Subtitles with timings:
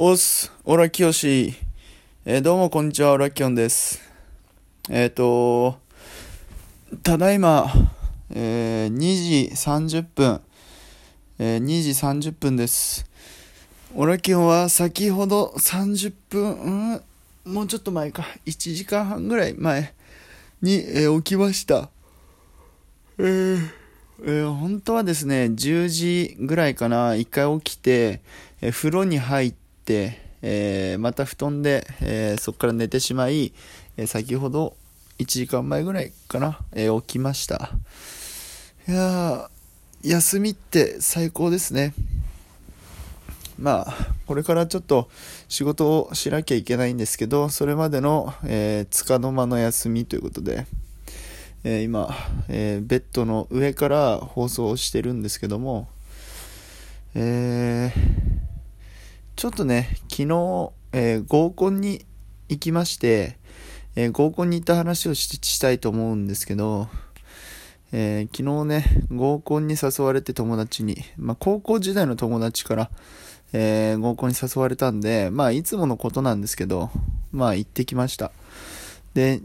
[0.00, 1.56] おっす、オラキヨシ。
[2.24, 4.00] えーどうもこんにちは、オラキヨンです。
[4.88, 5.80] えっ、と、
[7.02, 7.66] ただいま、
[8.30, 10.40] えー2時30分、
[11.40, 11.90] えー2時
[12.28, 13.10] 30分です。
[13.96, 17.02] オラキヨンは先ほど30分、
[17.44, 19.94] うん、もうちょっと前か、1時間半ぐらい前
[20.62, 21.90] に、えー起きました。
[23.18, 23.68] えー
[24.22, 28.20] えー本当はですね、10時ぐらいかな、一回起きて、
[28.60, 29.67] えー風呂に入って、
[30.42, 33.52] えーまた布団で、えーそこから寝てしまい、
[33.96, 34.76] えー先ほど
[35.18, 37.70] 1時間前ぐらいかな、え起きました。
[38.88, 39.50] いや、
[40.02, 41.92] 休みって最高ですね。
[43.58, 43.94] まあ、
[44.26, 45.10] これからちょっと
[45.48, 50.66] 仕事をしなきゃいけないんですけど、それまでの、えー、つかの間の休みということで、
[51.64, 52.14] えー今、
[52.48, 55.88] えーベッドの上から放送をしてるんですけども、
[57.16, 58.27] えー
[59.38, 62.04] ちょっとね、昨日、えー合コンに
[62.48, 63.38] 行きまして、
[63.94, 66.88] えー合コンに行った話をししたいと思うんですけど、
[67.92, 72.90] えー昨日ね、合コンに誘われて友達に、まあ、高校時代の友達から、
[73.52, 76.90] えー合コンに誘われたんで、まあ、いつものことなんですけど、
[77.30, 78.32] まあ、行ってきました。
[79.14, 79.40] で、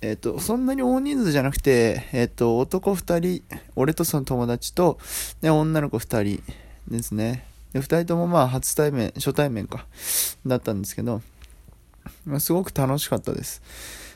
[0.00, 3.42] えっ、と、そんなに大人数じゃなくて、えっ、と、男2人、
[3.74, 4.98] 俺とその友達と、
[5.42, 6.42] で、女の子2人
[6.88, 7.44] ですね。
[7.76, 9.86] で、2人ともまあ、初対面、初対面か、
[10.46, 11.20] だったんですけど、
[12.24, 13.62] ま、すごく楽しかったです。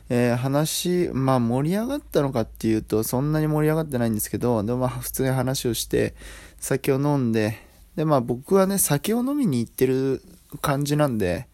[0.08, 6.14] えー話、まあ盛り上がったのかっていうと、そんなに盛り上がってないんですけど、でもまあ普通に話をして、
[6.58, 7.58] 酒を飲んで、
[7.96, 10.22] でまあ僕はね、酒を飲みに行ってる
[10.62, 11.46] 感じなんで、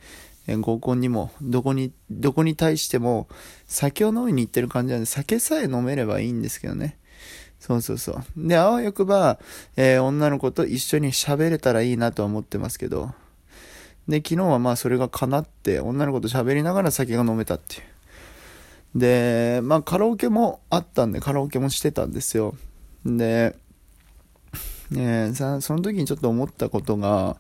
[0.47, 3.27] え合コンにも、どこに、どこに対しても、
[3.67, 6.99] 酒を飲みに行ってる感じなんで、酒さえ飲めればいいんですけどね。
[7.67, 8.23] そうそうそう。
[8.37, 9.41] で、あわよくば、
[9.77, 13.13] えー女の子と一緒に喋れたらいいなとは思ってますけど、
[14.07, 17.79] で、昨日はまあそれが叶って、女の子と喋りながら酒が飲めたってい
[18.95, 18.99] う。
[19.01, 22.55] で、まあカラオケもあったんで、カラオケもしてたんですよ。
[23.05, 23.57] で、
[24.93, 27.37] ねさ、その時にちょっと思ったことが、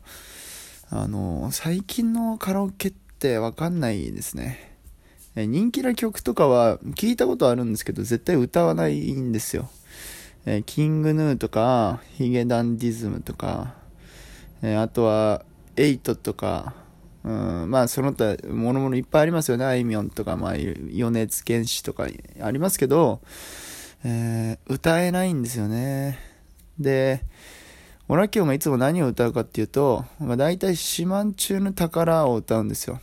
[0.90, 4.76] あの、最近のカラオケってわかんないですね。
[5.36, 9.70] 人気な曲とかは聞いたことあるんですけど、絶対歌わないんですよ。
[10.46, 13.74] えキングヌーとか、ヒゲダンディズムとか、
[14.62, 15.44] えあとは、
[15.76, 16.74] エイトとか、
[17.24, 19.64] うん、まあその他、もろもろいっぱいありますよね。
[19.64, 22.06] あいみょんとか、まあ、米津玄師とか
[22.40, 23.20] ありますけど、
[24.04, 26.18] えー歌えないんですよね。
[26.78, 27.24] で、
[28.08, 33.00] オラキオがいつも何を歌うかっていうと、まあ、大体四万中の宝を歌うんですよ。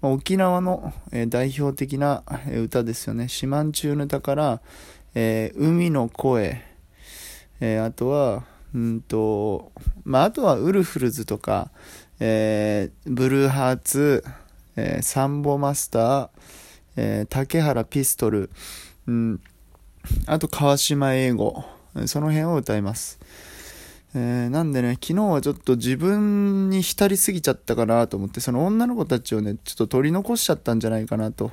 [0.00, 2.22] まあ、沖縄の、えー代表的な
[2.62, 3.26] 歌ですよね。
[3.26, 4.60] 四万中の宝、
[5.14, 6.62] えー海の声、
[7.60, 8.44] えーあとは、
[8.74, 9.72] うんと、
[10.04, 11.70] まあ、あとはウルフルズとか、
[12.20, 14.24] えーブルーハーツ、
[14.76, 16.28] えーサンボマスター、
[16.96, 18.50] えー竹原ピストル、
[19.06, 19.40] うん、
[20.26, 21.64] あと川島英語、
[22.06, 23.18] その辺を歌います。
[24.14, 31.52] えーなんでね、昨日はちょっと自分に浸りすぎちゃったかなと思って、その女の子たちをね、ちょっと取り残しちゃったんじゃないかなと、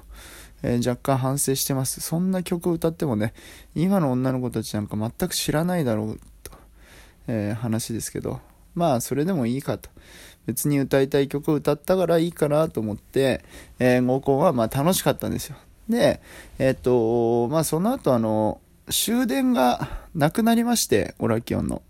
[0.64, 2.02] えー若干反省してます。
[2.02, 3.34] そんな曲歌ってもね、
[3.76, 6.52] 今の女の子たちなんか全く知らないだろうと、
[7.28, 8.40] えー話ですけど、
[8.76, 9.90] まあそれでもいいかと。
[10.46, 13.44] 別に歌いたい曲を歌ったからいいかなと思って、
[13.80, 15.58] えー合コンはまあ楽しかったんですよ。
[15.90, 16.22] で、
[16.60, 18.60] えっ、と、まあその後あの、
[18.90, 21.82] 終電がなくなりまして、オラキオンの。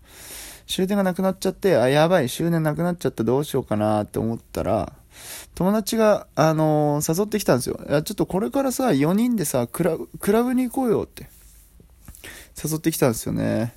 [0.66, 4.92] 終電がなくなっちゃって、あ、やばい、終電なくなっちゃった、どうしようかなって思ったら、
[5.54, 7.80] 友達が、あのー誘ってきたんですよ。
[7.88, 11.28] いや、ちょっとこれからさ、4人でさ、クラブ、クラブに行こうよって、
[12.62, 13.74] 誘ってきたんですよね。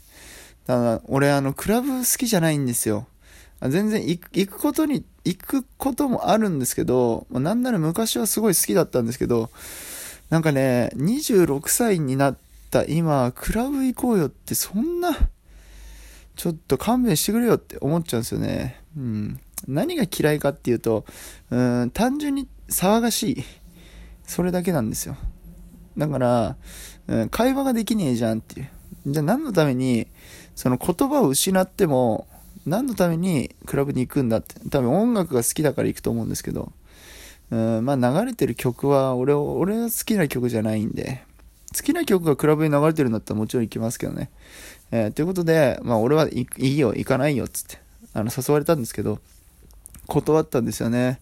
[0.68, 3.08] ただ、俺、あの、クラブ好きじゃないんですよ。
[3.62, 9.52] 全然行く、ことに、行くこともあるんですけど、なんなら昔はすごい好きだったんですけど、
[10.30, 12.38] なんかね、26歳になっ
[12.72, 15.16] た今、クラブ行こうよって、そんな、
[16.36, 18.81] ちょっと勘弁してくれよって思っちゃうんですよね。
[18.98, 19.40] うん。
[19.67, 21.06] 何が嫌いかっていうと、
[21.50, 23.44] うん、単純に騒がしい。
[24.25, 25.18] それだけなんですよ。
[25.97, 26.56] だから、
[27.07, 28.69] うん、会話ができねえじゃんっていう。
[29.07, 30.07] じゃあ何のために、
[30.56, 32.27] その言葉を失っても、
[32.65, 34.56] 何のためにクラブに行くんだって。
[34.69, 36.71] 多分音楽が好きだから行くと思うんですけど、
[37.50, 41.24] うん、まあ流れてる曲は俺を、俺は好きな曲じゃないんで、
[41.75, 44.30] 好きな曲がクラブに流れてるんだったらもちろん行きますけどね。
[44.91, 47.80] えーということで、まあ俺はいいいよ、行かないよ、つって、
[48.13, 49.19] あの、誘われたんですけど、
[50.07, 51.21] 断ったんですよね。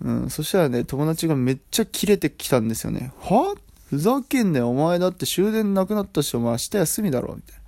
[0.00, 3.12] うん、そしたらね、友達がめっちゃキレてきたんですよね。
[3.20, 3.54] は？
[3.86, 7.62] ふざけんなよ、お前だって終電なくなったし、お前明日休みだろ、みたいな。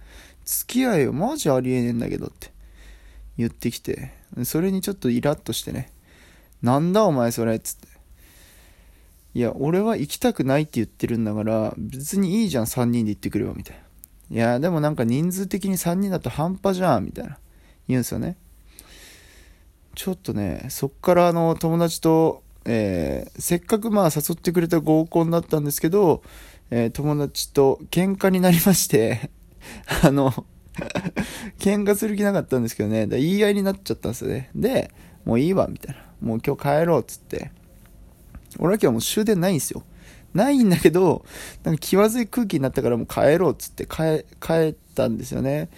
[0.45, 2.51] 付き合いよ、マジありえねえんだけどって
[3.37, 4.13] 言ってきて、
[4.45, 5.93] それにちょっとイラッとしてね。
[6.63, 7.89] なんだお前それつって。
[9.35, 13.77] いや、俺は行きたくないって言ってるんだから、別にいいじゃん、3人で行ってくれよ、みたい
[14.31, 14.37] な。
[14.37, 17.39] いや、でもなんか人数的に3人だと半端じゃん、みたいな。
[17.87, 18.39] 言うんですよね。
[19.95, 26.23] ちょっとね、そっからあの、友達と、えー、せっかくまあ誘ってくれた合コンだったんですけど、
[26.71, 29.31] えー、友達と喧嘩になりまして
[30.03, 30.33] あの
[31.59, 34.51] 喧嘩する気なかったんですけどね、だ言い合いになっちゃったんですよね。
[34.55, 34.91] で、
[35.25, 36.03] もういいわ、みたいな。
[36.21, 37.53] もう今日帰ろう、っつって。
[38.59, 39.85] 俺は今日もう終電ないんですよ。
[40.33, 41.25] ないんだけど、
[41.63, 45.69] なんか気まずい空気になったからもう帰ろうっつって帰、帰ったんですよね。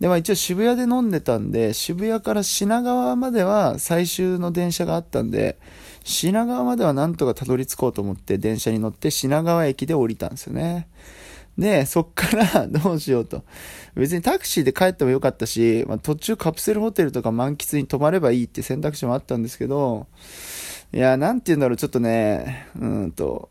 [0.00, 5.58] で、まあ一応渋谷で飲んでたんで、渋谷から品川までは最終の電車があったんで、
[6.04, 10.88] 品川まではなんとかたどり着こうと思って電車に乗って品川駅で降りたんですよね。
[11.58, 13.44] で、そっから どうしようと。
[13.94, 20.06] 別にタクシーで帰ってもよかったし、まあ、途中カプセルホテルとか満喫に泊まればいいって選択肢もあったんですけど、
[20.94, 23.50] いや、なんて言うんだろう、ちょっとね、うんと、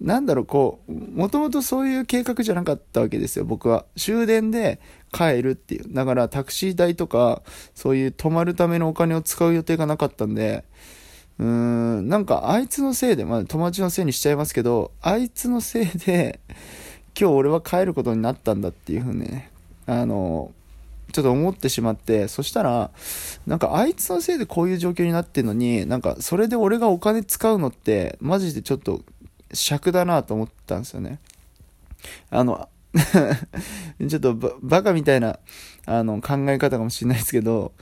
[0.00, 3.84] なんだろう、こう、もともとそういう計画じゃなかったわけですよ、僕は。
[3.96, 4.80] 終電で
[5.12, 5.92] 帰るっていう。
[5.92, 7.42] だからタクシー代とか、
[7.74, 10.64] そういう泊まるためのお金を使う予定がなかったんで、
[11.38, 16.40] うーん、なんかあいつのせいで、まあ友達のせいにしちゃいますけど、あいつのせいで、
[17.18, 19.50] 今日俺は帰ることになったんだっていうふうにね、
[19.86, 20.52] あの、
[21.12, 22.90] ちょっと思ってしまって、そしたら、
[23.46, 29.02] なんかあいつのせいでこういう状況になってんのに、なんかそれで俺がお金使うのって、マジでちょっと
[29.52, 31.20] 尺だなと思ったんですよね。
[32.30, 32.68] あの、
[34.08, 35.38] ちょっとバカみたいな
[35.86, 37.72] あの考え方かもしれないですけど、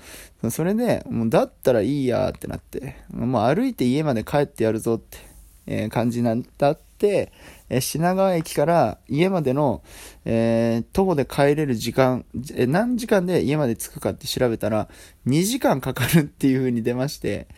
[0.51, 5.19] それで、もうだったらいいやってなって、もう歩いて家まで帰ってやるぞって、
[5.67, 7.33] えー、感じになったって、
[7.69, 9.83] えー、品川駅から家までの、
[10.25, 12.25] えー、徒歩で帰れる時間、
[12.55, 14.89] えー、何時間で家まで着くかって調べたら、
[15.27, 17.49] 2時間かかるっていう風に出まして、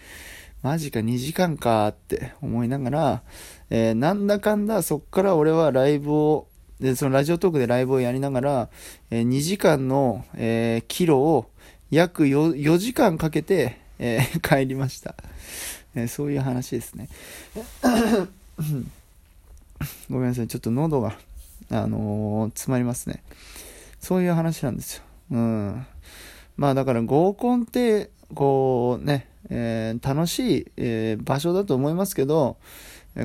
[0.62, 3.22] マジか2時間かって思いながら、
[3.70, 6.46] えー、なんだかんだそっから俺はライブを、
[6.80, 8.68] で、そのラジオトークでライブをやりながら、
[9.10, 11.50] えー、2時間の、えー、キロを
[11.90, 15.14] 約 4, 4時間かけて、え、 帰りました、
[15.94, 16.06] え。
[16.06, 17.08] そういう話ですね。
[20.10, 20.48] ごめんなさい。
[20.48, 21.18] ちょっと喉が、
[21.70, 23.22] あの、詰まりますね。
[24.00, 25.02] そういう話なんですよ。
[25.32, 25.86] うん。
[26.56, 32.56] まあだから合コンって、こうね、え、楽しい、え、場所だと思いますけど、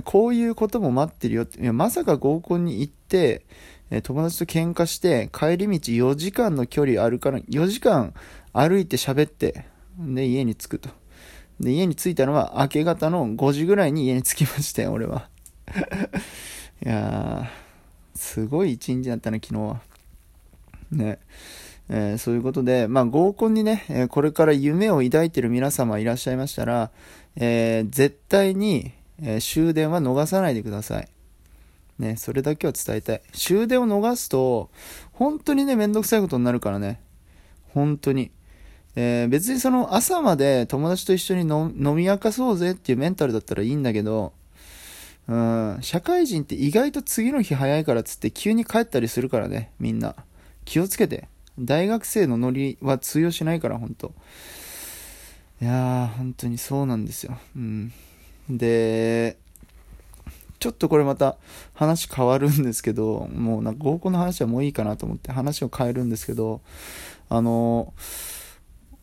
[0.04, 3.46] こういうことも待ってるよって、いやまさか合コンに行って、
[3.92, 8.14] え友達と喧嘩して、帰り道4時間の距離あるから、4時間
[8.52, 9.66] 歩いて喋って、
[10.00, 10.90] で、家に着くと。
[11.60, 15.30] で、家に着いたのは明け方の5時ぐらいに家に着きましたよ、俺は。
[16.84, 19.82] いやー、すごい一日だったね、昨日は。
[20.92, 21.20] ね。
[21.90, 26.92] えー、そういうことで、まあ、合コンにね、え、これから夢を抱いてる皆様いらっしゃいましたら、
[27.36, 28.94] えー、絶対に、
[29.24, 31.08] え終電は逃さないでください。
[32.00, 33.22] ね、それだけは伝えたい。
[33.34, 34.70] 終電を逃すと、
[35.14, 37.00] 本当にね、めんどくさいことになるからね。
[37.74, 38.32] 本当に。
[38.96, 44.34] え別にその朝まで友達と一緒に飲み明かそうぜっていうメンタルだったらいいんだけど、
[45.28, 50.16] うん、社会人って意外と次の日早いからっつって急に帰ったりするからね、みんな。
[50.66, 51.28] 気をつけて。
[51.60, 54.14] 大学生のノリは通用しないから、本当
[55.62, 57.38] いやー、本当にそうなんですよ。
[57.56, 57.94] うん。
[58.50, 59.38] で、
[60.60, 61.36] ちょっとこれまた
[61.74, 66.62] 話変わるんですけど、もうなんか合コンの話はもういいかなと思って話を変えるんですけど、
[67.30, 67.94] あの、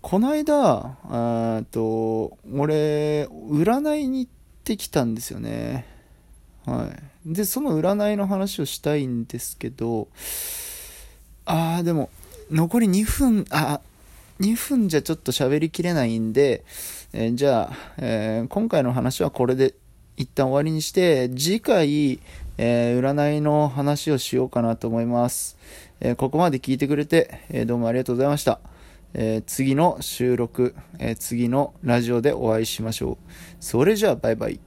[0.00, 0.96] この間、
[1.58, 4.30] えっと、俺、占いに行っ
[4.64, 5.84] てきたんですよね。
[6.64, 6.90] は
[7.26, 7.34] い。
[7.34, 10.08] で、その占いの話をしたいんですけど、
[11.44, 12.08] あー、でも、
[12.50, 13.80] 残り2分、あ、
[14.40, 16.64] 2分じゃちょっと喋りきれないんで、
[17.12, 19.74] えー、じゃあ、えー、今回の話はこれで
[20.16, 22.20] 一旦終わりにして、次回、
[22.58, 25.58] えー、占いの話をしようかなと思います。
[26.00, 28.60] えここまで聞いてくれて、えどうもありがとうございました。
[29.12, 33.16] え次の収録、え次のラジオでお会いしましょう。
[33.60, 34.60] それじゃあ、バイバイ。